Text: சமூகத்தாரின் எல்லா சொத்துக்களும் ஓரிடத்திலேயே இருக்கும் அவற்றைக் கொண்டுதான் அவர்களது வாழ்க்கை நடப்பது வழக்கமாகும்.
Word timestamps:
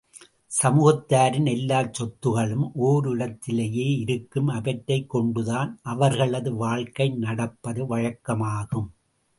சமூகத்தாரின் 0.63 1.45
எல்லா 1.45 1.81
சொத்துக்களும் 1.81 2.71
ஓரிடத்திலேயே 2.81 3.99
இருக்கும் 3.99 4.47
அவற்றைக் 4.47 5.09
கொண்டுதான் 5.09 5.79
அவர்களது 5.83 6.55
வாழ்க்கை 6.55 7.09
நடப்பது 7.09 7.97
வழக்கமாகும். 7.97 8.89